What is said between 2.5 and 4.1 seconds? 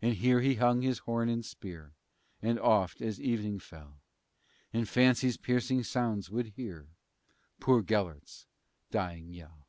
oft, as evening fell,